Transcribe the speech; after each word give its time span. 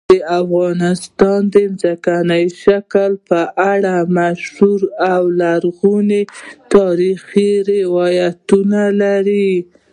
افغانستان 0.41 1.39
د 1.53 1.55
ځمکني 1.81 2.45
شکل 2.63 3.11
په 3.29 3.41
اړه 3.73 3.95
مشهور 4.17 4.79
او 5.13 5.21
لرغوني 5.39 6.23
تاریخی 6.73 7.51
روایتونه 7.71 8.81
لري. 9.01 9.51